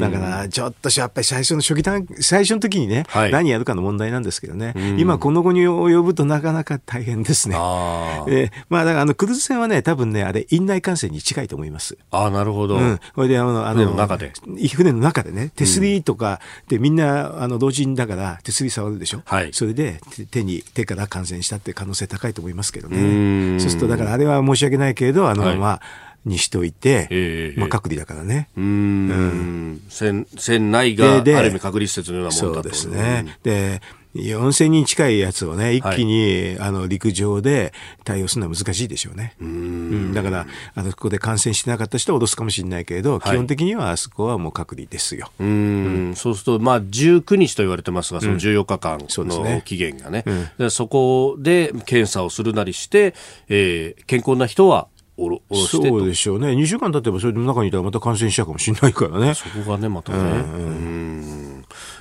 [0.00, 7.54] だから、ちょっとやっぱり最初の初期段、最初の時にね、はい、何やるかの問題なんですけどね、今この後に及ぶとなかなか大変ですね。
[7.58, 11.96] あえー、まあだからあのクルーズ船はね、多分ね、あれ、院内感染に近いと思います。
[12.10, 12.76] ああ、なるほど。
[12.76, 13.00] うん。
[13.14, 14.32] これであの、あの、船の中で。
[14.74, 19.22] 船の中でね、手すりとかでみんな、あの、同人だから手すり触るでしょ？
[19.24, 19.52] はい。
[19.52, 23.58] それで手に、手から感染したって可能性高いと思いますけどね。
[23.60, 25.80] そうすると、だからあれは申し訳ないけれど、あの、はい、まあ、
[26.24, 28.48] にしといて、えー、まあ、隔離だからね。
[28.56, 29.82] うん,、うん。
[29.90, 32.74] 船、船内がある意味隔離施設のようなものだと。
[32.74, 33.36] そうですね。
[33.42, 33.82] で、
[34.14, 37.72] 4000人近いやつをね、一気に、はい、あの陸上で
[38.04, 39.34] 対応するのは難しいでしょうね。
[39.40, 45.30] うん、だから、あのここで感染してなかった人は脅すかもしれないけれど、はい、基本的にはあそこはもう隔離ですよ。
[45.40, 53.14] うん、そうすると、まあ、19日と言われてますが、その14日間の期限がね、うん、そ、ねそこで検査をするなりして、
[53.48, 56.48] えー、健康な人はおろおろしてそうでしょうね。
[56.48, 59.34] 2週間経てばそれの中にいたらまた感染しちゃうかもしれないからね。
[59.34, 60.18] そこがね、またね。
[60.18, 61.41] うん、うん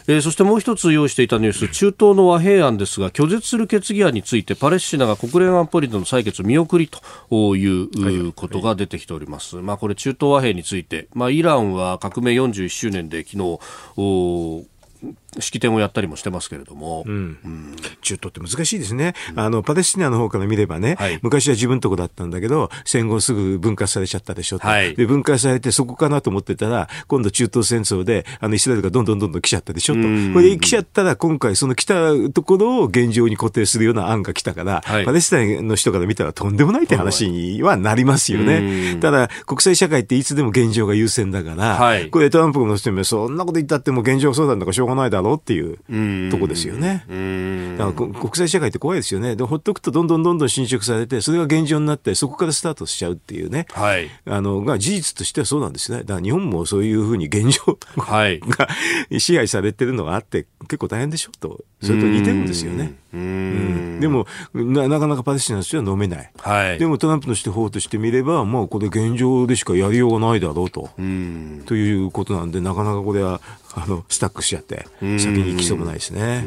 [0.08, 9.58] えー、そしてもう一つ用意していたニュース、中東の和平案ですが、拒絶する決議案について、パレスチナが国連安保理での採決見送りということが出てきております。
[9.58, 13.60] まあ、これ、中東和平について、まあ、イランは革命41周年で昨日、
[15.40, 17.38] 式典をやったりもしてますけれども、うん。
[17.44, 38.98] うん、中東って難しいですね、うん、あのパレスチナの方から見ればね、はい、昔は自分とこだったんだけど、戦後すぐ分割されちゃったでしょ、はい、で分割されてそこかなと思ってたら、今度、中東戦争であのイスラエルがどんどんどんどん来ちゃったでしょと、これで来ちゃったら、今回、その来たところを現状に固定するような案が来たから、はい、パレスチナの人から見たらとんでもないって話にはなりますよね。
[39.00, 45.62] ただ、国際社会っていつでも現状が優先だから、これ、トランプの人もそんなこと言ったっても現状そうなんだからしょうがないだろうっていう。
[45.62, 47.06] いうとこですよね。
[47.78, 49.36] だから国際社会って怖いですよね。
[49.36, 53.66] でほっとくとどんどんどんどん侵食されて、それが現状になって、そこからスタートしちゃうっていうね。
[53.72, 54.10] はい。
[54.26, 56.00] あの、が事実としてはそうなんですね。
[56.00, 58.68] だから日本もそういうふうに現状はい、が
[59.20, 61.64] 支配されてるのがあって、結構大変でしょと。
[61.82, 62.94] それと似てるんですよね。
[63.14, 64.00] うん。
[64.00, 66.32] でもな、なかなかパレスチナの人は飲めない。
[66.38, 66.80] はい。
[66.80, 70.90] でもトランプの手法としてみれば、もうこれ現状でしかやりようがないだろうと。
[70.98, 71.64] うん。
[71.66, 73.42] ということなんで、なかなかこれは
[73.74, 76.46] あのスタックしちゃって先に行きそうもないですね。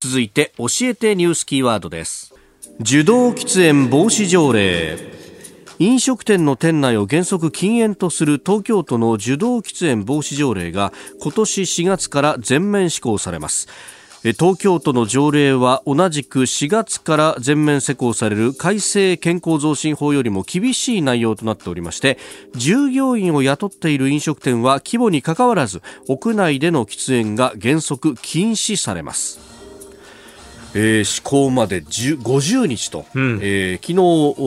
[0.00, 2.34] 続いて教えてニュースキーワードです。
[2.80, 5.14] 受動喫煙防止条例。
[5.80, 13.66] 飲食店の店内を原則禁煙とする東京都の受動喫煙防止条例が今年4月から全面施行されます
[14.32, 22.16] 東京都の条例は同じく4月から全面施行される改正健康増進法よりも厳しい内容となっておりまして
[22.54, 29.53] 従業員を雇っている飲食店は規模にかかわらず屋内での喫煙が原則禁止されます。
[30.74, 33.92] えー、施行まで50日と、うん、えー、昨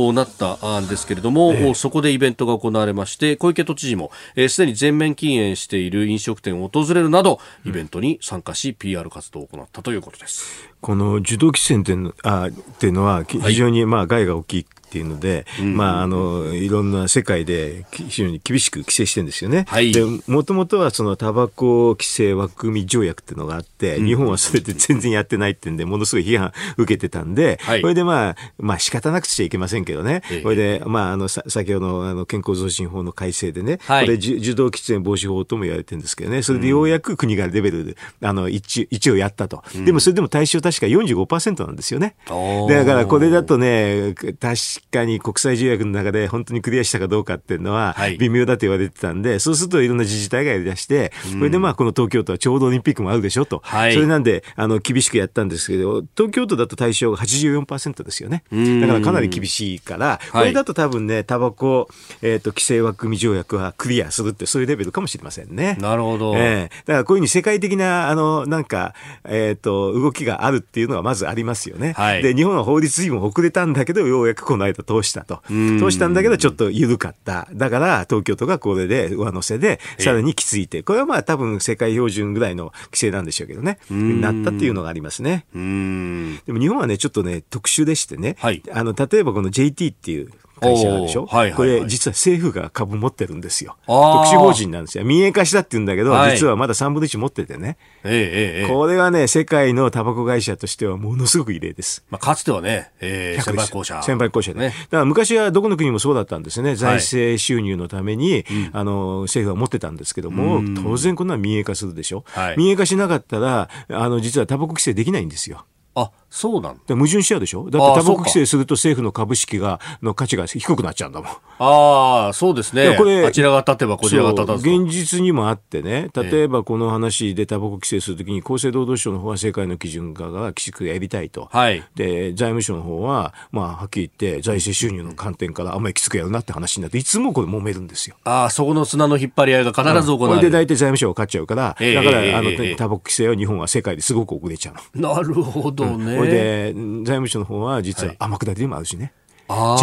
[0.09, 10.67] 日なったんですけれども、えー、そこでイベントが行われまして小池都知事もすで、えー、に全面禁煙している飲食店を訪れるなどイベントに参加し、うん、PR 活動を行ったということです。
[10.81, 19.65] この受動喫煙っていうのあっていうのは非常にまあ害が大きいっていうので、まあ、あの、いろんな世界で非常に厳しく規制してるんですよね。
[19.67, 30.21] はい、で、もともとはそのタバコ規制枠組み条約っていうのがあって、日本はそれで全然やってないってんで、ものすごい批判受けてたんで、はい、これでまあ、まあ仕方なくちゃいけませんけどね。
[30.41, 39.63] これで、まあ、あの、先ほどのあの健康増進法の改正でね、はい、これ受動喫煙防止法とも言われてるんですけどね、それでようやく国がレベルで、あの、一一応やったと。
[39.83, 42.15] でもそれでも対象確か45%なんですよね。
[42.27, 44.57] だからこれだとね、確
[44.91, 53.61] かに国際条約の中で本当にクリアしたかどうかっていうのは微妙だと言われてたんで、はい、そうするといろんな自治体がやり出して、これでまあこの東京都はちょうどオリンピックもあるでしょと。
[53.63, 58.43] はい、それなんで、あの、厳しくやったんですけど、東京都だと対象が84%ですよね。
[58.81, 61.87] だからかなり厳しいから、これだと多分ね、タバコ、
[62.21, 65.77] えっ、ー、と、規制枠組み条約はクリアするって、そういうレベルかもしれませんね。
[65.79, 66.33] なるほど。
[66.35, 68.93] ええー、だからこういうふうに世界的な、あの、なんか、
[69.25, 71.93] えっ、ー、と、動きがあるっていうのはまずありますよね。
[71.93, 75.41] はい、で、日本は法律にも遅れたんだけど、ようやくこの間通したと。
[75.47, 77.47] 通したんだけど、ちょっと緩かった。
[77.53, 85.45] だから、東京都がこれで上乗せで、さらにきついて、これはまあ多分世界標準ぐらいの規制なんでしょうけどね、なったっていうのがありますね。
[85.53, 93.77] でも日本はね、ちょっとね、特殊でしてね、はい、あの、例えばこの JT っていう、会社でしょ、はいはいはい、これ実は政府が株持ってるんですよ。
[93.85, 95.03] 特殊法人なんですよ。
[95.03, 97.77] 民営化したって言うんだけど、はい、実はまだ3分の1持っててね。
[98.03, 102.03] ええええ、これはね、世界のタバコ会社としてはものすごく異例です。
[102.09, 104.01] まあ、かつてはね、えー、先輩公社。
[104.03, 104.59] 先輩公社で。
[104.59, 106.75] ね、だから昔はどこの国もそうだったんですね。
[106.75, 112.23] 財政収入のために、はい、あの、政府は持ってたんですけども、当然こんな民営化するでしょ？
[112.27, 115.65] はい、民営化しなかったら、あの、実はタバコ規制できないんですよ。
[115.95, 117.69] あそうなん矛盾しちゃうでしょ？
[117.69, 121.29] だってタバコ規制すると政府の株式がの価値が低くなっちゃうんだもん。
[121.59, 122.95] ああ、そうですね。
[122.97, 131.49] これ、あちらが立てばこちらが立たず現実にもあってね、例えばこの話でタバコ規制するときに厚生労働省の方は世界の基準化がきちくやりたいと。
[131.51, 131.83] はい。
[131.95, 138.17] で、財務省の方は、まあ、はっきり言って財政収入の観点からあんまりきつくやるなって話になって、いつもこれ揉めるんですよ。
[138.23, 140.47] ああ、そこの砂の引っ張り合いが必ず行われる。
[140.47, 145.15] うん、で大体財務省が勝っちゃうから、えー、だから、あの、タバコ規制は日本は世界ですごく遅れちゃうの。
[145.15, 146.16] なるほどね。
[146.16, 149.11] うん、で、財務省の方は実は天下りでもあるしね。
[149.47, 149.81] はい、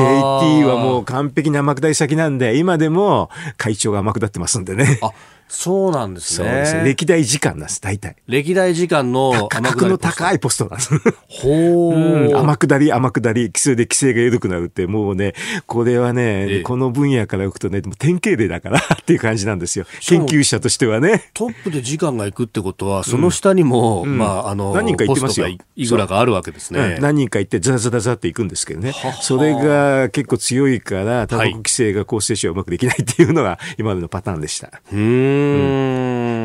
[0.61, 4.99] JT はもう完璧な天下り先なんで、今でも会長が天下ってますんでね。
[5.03, 5.13] あ
[5.49, 6.49] そうなんですね。
[6.49, 6.85] そうですね。
[6.85, 8.17] 歴代時間なんです、大体。
[8.27, 10.91] 歴代時間の価格の高いポストなんです。
[11.29, 12.37] ほう、うん。
[12.37, 15.35] 天下り、天下り、規制で規制が緩くなるって、もうね、
[15.67, 19.87] これはね、ええ、この分野から置くとね、典型例だからっていう感じなんですよ。
[20.01, 21.31] 研究者としてはね。
[21.35, 25.49] トップで時間が行くってことは、その下にも、うん、まあ、あの、何人か行ってますよ。
[25.77, 26.99] いくらかあるわけですね。
[27.01, 28.93] 何人か行って、ザザザザって行くんですけどね。
[29.21, 34.73] それが結構強いから、タバコ規制が厚生省はうまくできないっていうのが、今までのパターンでした。
[34.93, 35.34] うん。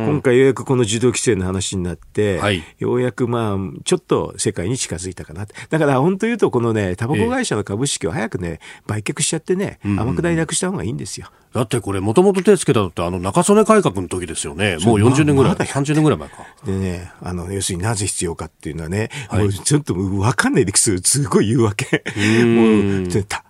[0.10, 5.46] 今回ようやくこの受動規制の話になって、はい、ようやくまあ、ちょっと世界に近づいたかな。
[5.46, 11.30] だから本当言うと、このね、タバコ会社の株式を早くね、売却しちゃってね、天下りなくした方がいいんですよ。
[11.54, 16.36] だってこれ、もともと手つけたのって、あの中曽根改革の時ですよね、もう40年ぐらい、まあ、30年ぐらい前か。
[16.66, 22.04] でね、あの要するになぜ必要かっていうのはね、はい、もうちょっと分かんない理屈、すごい言うわけ。
[22.46, 23.08] もう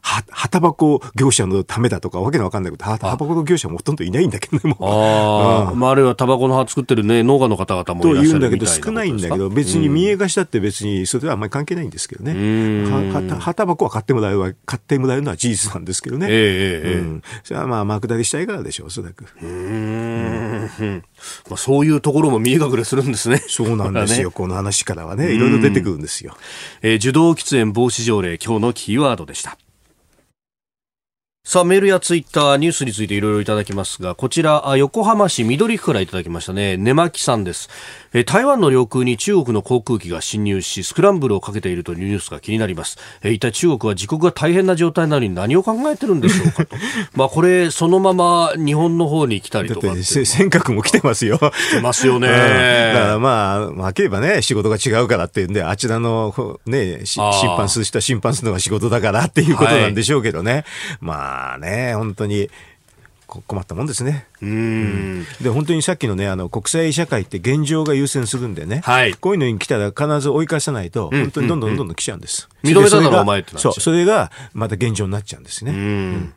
[0.09, 4.89] は、はたばこ業者のためだとか、わけのわかんないこと、はたばこの業者もほとんどいないんだけどね、もう。
[4.89, 12.33] あ、うん、まあ、あるいはタバコの葉作ってるね、農家の方々もいらっしゃると言うんだけど、少ないんだけど、別に民営化したって別に、それはあんまり関係ないんですけどね。
[12.89, 16.27] は、は、はたばこは買ってもらう買ってもらうのは事実なんですけどね。
[16.29, 16.99] ええええ。
[16.99, 17.21] うん。
[17.43, 19.25] それはまあ、幕下りしたいからでしょう、おそらく。
[19.41, 20.69] うん。
[21.49, 23.43] まあ、そういうところも見え隠れするんですね。
[23.47, 26.35] そうなんですよ、ね、この話からはね、いろいろ出てくるんですよ。
[26.81, 29.57] えー、受動喫煙防止条例、今日のキーワードでした。
[31.49, 36.77] さあ、メールやツイッター、ニュースについていろいろいただきますが、こちら、横浜市緑区からいただきましたね。
[36.77, 37.71] 根巻さんです。
[38.13, 42.99] え台湾の領空に中国の航空機が侵入し、スクランブルをかけているというニュースが気になります。
[43.23, 46.75] え一体中国は自国が大変な状態なのに何を考えてるんでしょうかと。
[47.17, 49.87] まあ、これ、そのまま日本の方に来たりとか。
[49.87, 51.39] 尖閣も来てますよ。
[51.39, 52.27] 来てますよね。
[52.27, 52.33] うん、
[52.93, 57.23] だからまあ、まあ、ければね、仕事が違うからっていうんで、あちらのね、審
[57.57, 60.51] 判する人は審判するのが仕事だからっていうことなんでしょうけどね。
[60.51, 60.63] はい、
[61.01, 62.49] まあ、まあね、本当に。
[63.45, 64.25] 困ったもんですね。
[64.41, 72.49] うん、で本当にさっきのねあの国際社会って現状が優先するんでね、はい、こういうのに来たら必ず追い返さないと、本当にどんどんどんどん来ちゃうんです。
[72.63, 75.71] 認めただろお前ってそうそれがまた現状になっちゃうんですね。
[75.71, 76.33] うん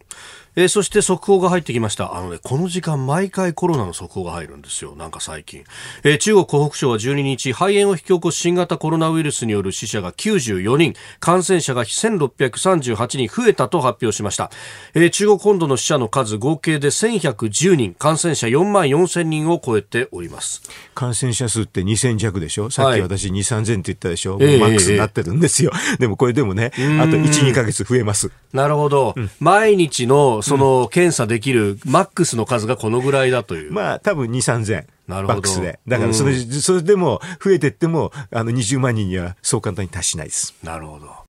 [0.54, 2.14] えー、そして速報が入ってきました。
[2.14, 4.94] あのね、この時間毎回コロナの速報が入るんですよ。
[4.96, 5.64] なんか最近。
[6.04, 14.50] えー、中国湖北省は12日、肺炎を引き起こす新型コロナウイルスによる死者が94人、感染者が1638人増えたと発表しました。
[14.94, 20.62] えー、中国本土の死者の数合計で1110人、感染者4万4000人を超えております。
[20.94, 22.68] 感染者数って2000弱でしょ？
[22.70, 25.70] さっき私2、3000って言ったでしょ、はい、もうマックスになってるんですよ。
[25.74, 28.30] えー、でもこれでもね、あと1、2ヶ月増えます。
[28.52, 29.14] なるほど。
[29.16, 33.72] うん、毎日のその検査できるマックスの数がこのぐらいだという。
[33.72, 34.86] まあ、多分2、3000。
[35.08, 35.34] なるほど。
[35.34, 35.80] バックスで。
[35.86, 40.54] だからそれ、うん、それでも増えてっても、あの20万人にはそう簡単に達しないです。
[40.62, 41.22] なるほど。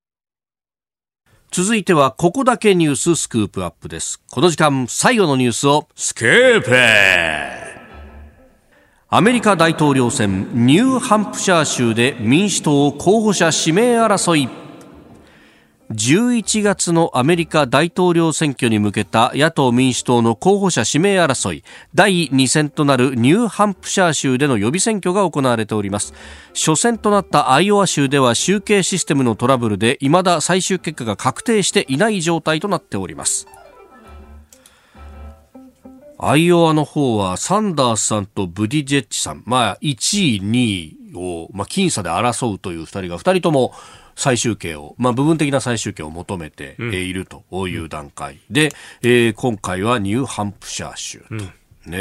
[1.51, 4.20] 続いては、ここだけニューススクープアップです。
[4.32, 6.72] この時間、最後のニュースを、スクープ
[9.09, 14.62] アメリカ大統領選、ニューハンプシャー州で民主党候補者指名争い。
[15.93, 21.63] 11月のアメリカ大統領選挙に向けた野党民主党の候補者指名争い
[21.93, 26.13] 第2戦となるニューハンプシャー州での予備選挙が行われております。
[26.55, 33.47] 初戦となったアイオワ州では集計システムのトラブルで未だ最終結果が確定していない状態となっております。
[36.17, 43.73] アイオワの方はサンダースさんとブディジェッジさん、まあ、1位、2位を、まあ、僅差で争うという2人が2人とも
[44.16, 48.72] 最終形を、まあ、部分的な最終形を求めているという段階で、うん、
[49.09, 51.26] えー、今回はニューハンプシャー州と。
[51.32, 51.51] うん
[51.86, 51.97] ね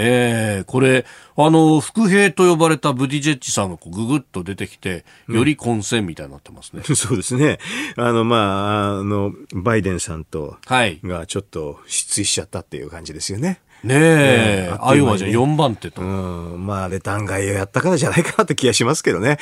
[0.61, 1.05] え、これ、
[1.37, 6.83] あの、副兵と呼ばれたブディジェッジさんがググッと出てきて、より混戦みたいになってますね。
[6.89, 7.59] うん、そうですね。
[7.97, 11.01] あの、まあ、あの、バイデンさんと、はい。
[11.03, 13.61] がちょっと失墜しちゃったっていう感じですよね。
[13.85, 16.03] ねえ、ねアイオワじゃ4番手と。
[16.03, 19.39] うん、まあ、あれ、弾劾をやったからじゃないかなって気がしますけどね。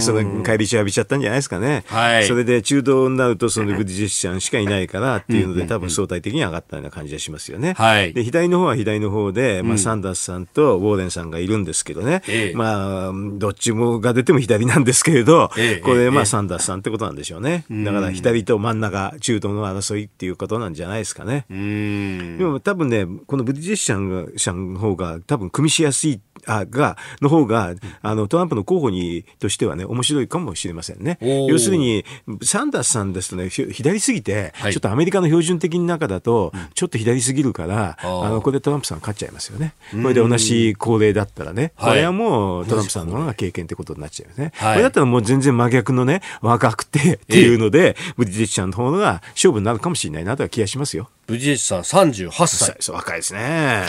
[0.00, 1.84] その、帰り血浴びちゃったんじゃないですかね。
[1.86, 2.26] はい。
[2.26, 7.74] それで、中道になると、その、ブディジェシャンしかいないからっていうので、多分相対的に上がったような感じがしますよね。
[7.76, 8.12] はい。
[8.12, 12.22] で、左の方は左の方で、まあ、サンダースさんとウォーレンさんがいるんですけどね。
[12.28, 17.64] ええ、まあ、どっちもが出ても左なんですけれど、え、これ、まあ、サンダースさんってことなんでしょうね。
[17.70, 21.46] だから、左と真ん中、中道の争いっていうことなんじゃないですかね。
[21.50, 22.38] うん。
[22.38, 24.26] でも、多分ね、このブディジェシャンが、
[24.74, 31.18] の方が多分組みしやすいあがの方があのトランプの候補にとしてはね面白いかもしれませんね。
[31.48, 32.04] 要するに
[32.42, 39.74] サンダースさんですとね左すぎて、はい、ちょっとアメリカの標準的な中だと、ちょっと左すぎるから、あのこれでトランプさん勝っちゃいますよね。
[39.90, 44.52] これで同じ高齢だったらね、これはもうトランプさんの方が経験ってことになっちゃうよね。
[44.56, 51.10] はい、これだったらもう全然真逆のね若くてっていうので、ブリティッシャンの方が勝負になるかもしれないなとは気がしますよ。
[51.30, 52.76] ブジェシさん38歳。
[52.80, 53.40] そう、若いですね。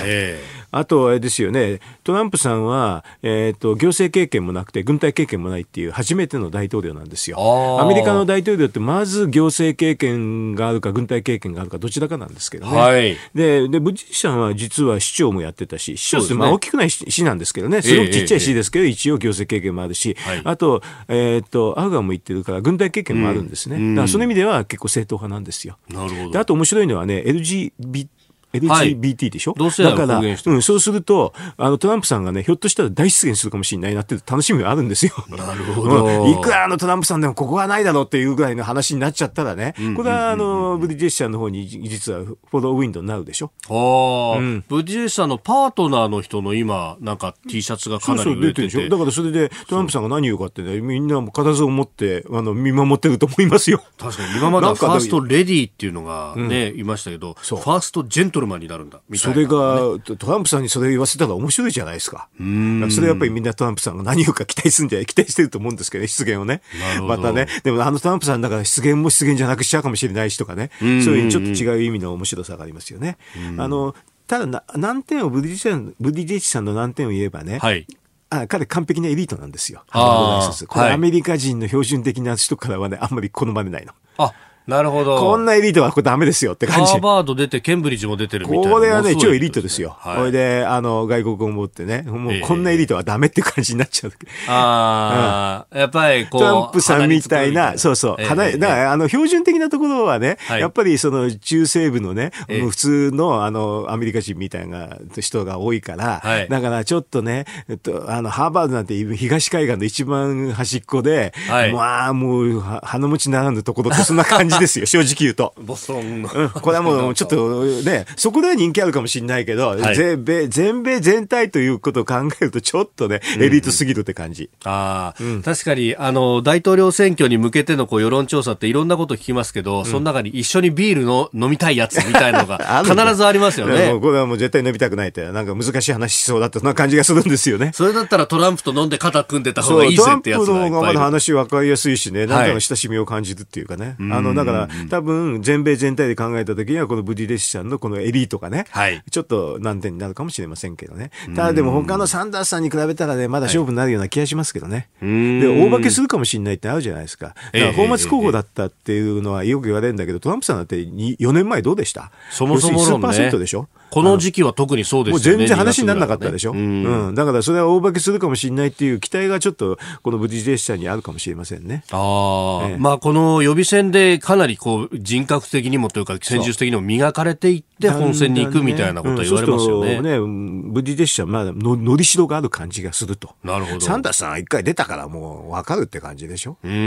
[0.04, 7.82] えー、あと、あれですよね、トランプさんは、えっ、ー、と、行政経験もなくて、軍隊経験もないっていう初めての大統領なんですよ。
[7.82, 12.78] アメリカの大統領って、まず行政経験があるか、軍隊経験があるか、どちらかなんですけどね。
[12.78, 23.78] はい、で、で、ブジェシさんは実は市長もやってたし、市長って、まあ大きくない市なんですけどね、すごくちっちゃい市ですけど、一応行政経験もあるし、あと、えっ、ー、と、アフガンも行ってるから、軍隊経験もあるんですね。
[23.78, 25.78] うん、だから、その意味では結構正統派なんですよ。
[25.90, 26.32] なるほど。
[26.32, 28.08] で、あと面白いのはね、LG bir
[28.54, 35.14] LGBT でしょ、はい、だから、うん、そうすると、あの、トランプさんがね、ひょっとしたら大出現するかもしれないなって楽しみがあるんですよ。
[35.30, 36.28] なるほど。
[36.28, 43.52] いくらあのトランプさんでもここはないだろうっていうぐらいの話になっちゃったらね、これはあの、ブリジェッシャーの方に実はフォローウィンドになるでしょ。
[43.70, 48.70] ああ、うん、ブリジェッシャーのパートナーの人の今、なんか T シャツがかなり売れてて。
[48.70, 48.90] そうそう出てるでしょ。
[48.90, 53.82] だからそれでトランプさんが何言うかってね、みんなも固唾を持って、あの、見守ってると思いますよ。
[53.98, 59.00] 確かに今まではファーストレディーっていうのがね、いましたけど、ファーストジェントルマンになるんだ。
[59.16, 62.28] それが、トランプさんにそれ言わせたら面白いじゃないですか。
[62.38, 66.62] それやっぱりみんなトランプさんが何をか期待するんじゃ期待してると思うんですけどね、出現をね。
[67.08, 73.18] またね、でもあのトランプさんだから出現も出現じゃなくしちゃうかもしれないしとかね、そういうちょっと違う意味の面白さがありますよね。
[73.58, 73.96] あの、
[74.28, 77.86] ただ難点をブディジェブディジェチさんの難点を言えばね、はい、
[78.30, 79.84] あ彼完璧なエリートなんですよ。
[79.92, 83.94] これアメリカ人の標準的な人からはね、あんまり好まれないの。
[84.18, 84.34] あ
[84.72, 85.18] なるほど。
[85.18, 86.94] こんなエリートはこれダメですよって感じ。
[86.94, 88.72] ハーバード出て、ケンブリッジも出てるみたいな。
[88.72, 89.98] これはね、超エリートですよ。
[90.00, 94.14] はい、これで、あの、外国を持ってね、もうこんなエリートはダメって感じになっちゃう。
[94.48, 96.42] ああ、うん、やっぱりこう。
[96.42, 98.16] トランプさんみたいな、そうそう。
[98.20, 115.54] えー、だから、あの、標準的なところはね、はい、やっぱりその中西部のね、えー、普通の、あの、アメリカ人みたいな人が多いから、はい、だからちょっとね、えっと、あの、ハーバードなんて東海岸の一番端っこで、はい、まあ、もう、鼻持ちならぬところってそんな感じですよ、正直言ううと。
[115.58, 116.30] ボストンの。
[116.32, 124.44] うん、これはもうちょっとね、そこでは人気あるかもしれないけど、はい、全米、全米全体ということを考えるとちょっとね、エリートすぎるって感じ。
[124.44, 133.98] うん、ああ、うん、確かに、あの、大統領選挙に向けてのこう世論調査っていろんなこと聞きますけど、うん、その中に一緒にビールの飲みたいやつみたいなのが 必ずありますよね。
[134.02, 137.72] これはもう絶対飲みたくないって、なんか難しい話しそうだったそんな感じがするんですよね。
[137.74, 143.96] それだったらトランプと飲んで肩組んでた方がいいぜってやつがトランプの方がまだ話分かりやすいしね、なんかの親しみを感じるっていうかね。
[144.00, 151.12] はい、あの、だから、多分全米全体体で考えたときには、このブディレッシャンのこのエリートがね、はい、ちょっと難点になるかもしれませんけどね。
[151.36, 154.90] ただでも他のサンダースさんに比べたらね、まだ勝負になるような気がしますけどね。
[155.00, 155.10] はい、
[155.42, 157.36] で、大化けするかもしれないってあるじゃないですか。
[157.54, 162.12] だから、末候補だったっていうのはよく言われるんだけど、トランプさんだって4年前どうでした？
[162.32, 163.68] そもそも数パーセントでしょ？
[163.92, 165.38] この時期は特にそうですよね。
[165.38, 166.54] もう全然話にならなかったでしょ？
[166.54, 167.14] ううん。
[167.14, 171.84] だからそれは大化けするかもしれないっていう期待がちょっと、このブディジェスチャーにあるかもしれませんね。
[171.92, 180.02] ああ、ええ、まあこの予備選でかなりこう人格的にもというか戦術的にも磨かれていって本戦に行くみたいなことは言われますよね。
[180.02, 183.36] ねうん、ねブディジェスチャーまだののりしろがある感じがすると。
[183.44, 183.82] なるほど。
[183.82, 186.58] サンダースさん一回出たからもうわかるって感じでしょ？
[186.64, 186.72] うん。
[186.72, 186.80] うんう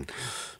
[0.00, 0.06] ん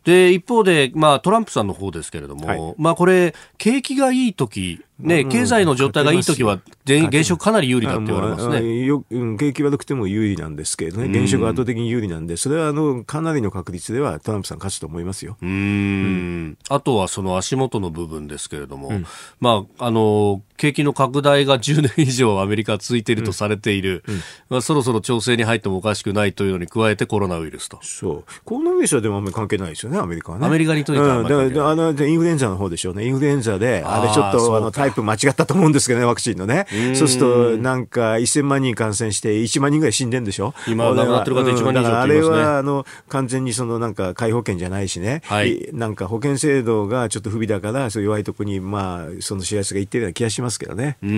[0.05, 8.85] で、一方で、まあ、トランプさんの方ですけれども、はい、まあ、これ、景気がいい時ね、経済の状態がいいときは、現職かなり有利だって言われますね。
[8.85, 15.37] よ景気悪くても有利なんですけれどね、現職圧倒的に有利なんで、それはあのかなりの確率ではトランプさん勝つと思いますよ。
[15.43, 19.07] うん,、あとはその足元の部分ですけれども、うん、
[19.41, 24.15] まあ、あの、景気の拡大が10年以上アメリカ続いているとされている、うん。
[24.15, 27.79] うん、まあ、そろそろ調整に入ってもおかしくないというのに加えてコロナウイルスと。
[27.83, 28.25] そう。
[28.45, 30.47] コロナウイルスはでもあんまり関係ないですよね、アメリカはね。
[30.47, 33.05] アメリカにとっては、うん、だからあのインフルエンザの方でしょうね。
[33.05, 36.67] インフルエンザで、あれちょっとあの台ップ間違ったと思うんですけどね、ワクチンのね。
[36.95, 40.55] そうすると、なんか1000万人感染して1万人ぐらい死んでんでしょ？
[40.67, 50.97] 今、亡くなってる方1万人以上、ね、あれは、あの、完全にそのなんか、皆保険じゃないしね、はい、なんか保険制度がちょっと不備だから、そう弱いところに、まあ、その幸せがいってるような気がしますけどね。
[51.03, 51.15] うんう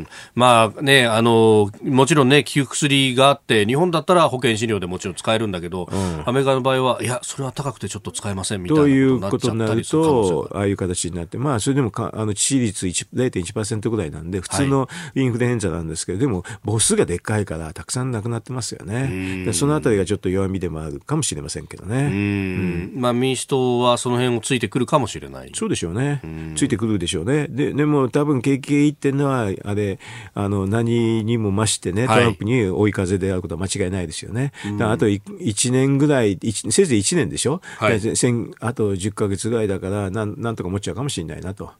[0.00, 0.06] ん。
[0.34, 19.52] まあね、あの、もちろんね、効く薬があって、日本だったら保険診療でもちろん使えるんだけど、うん、アメリカの場合は、いや、それは高くてちょっと使えませんみたいなということになると、ああいう形になって、まあ、それでもかあの致死率0.1%ぐらいなんで、普通のインフルエンザなんですけど、はい、でも、母数がでっかいから、たくさん亡くなってますよね。
[19.52, 21.96] そのあたりがちょっと弱みでもあるかもしれませんけどね。
[22.04, 25.50] うんまあ、民主党はその辺をついてくるかもしれない。
[25.54, 26.22] そうでしょうね。
[26.56, 27.48] ついてくるでしょうね。
[27.48, 29.98] で、でも多分景気がいいっていうのは、あれ、
[30.34, 34.52] あの、何にも増してね、トランプに追い風であることは間違いないですよね。
[34.62, 36.38] はい、あと1年ぐらい、
[36.70, 41.66] せいぜい1年でしょ、はい、あと10か月ぐらいだからなん、なんとか持っちゃうかもしれないなと。
[41.66, 41.72] あ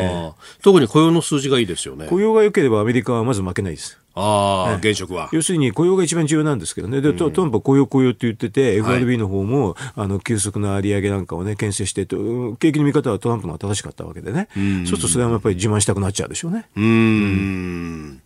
[0.00, 0.32] えー、
[0.62, 2.06] 特に雇用の数字がいいですよね。
[2.08, 3.98] 雇用が良ければアメリカはまず負けないです。
[4.14, 5.28] ああ、現職は。
[5.32, 7.00] 要するに雇用が一番重要なんですけどね。
[7.00, 14.48] で、トランプは雇用雇用って言ってて、FRB の方も、あの、急速な利上げなんかをね、牽制してと、景気の見方はトランプが正しかったわけでね。
[14.54, 16.66] そうするとそれはやっぱり自慢したくなっちゃうでしょうね。
[16.76, 16.84] うん。
[16.84, 18.22] うん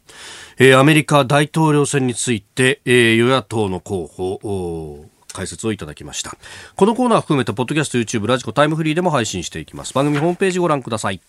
[0.58, 6.36] えー、アメリカ大統領選について、えー、与野党の候補、解説をいただきました。
[6.76, 9.94] このコーナー含めて、ポッドキャスト、YouTube、ラジコ、タイムフリーでも配信していきます。
[9.94, 11.20] 番組ホームページご覧ください。